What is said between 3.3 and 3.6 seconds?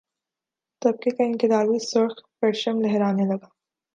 لگا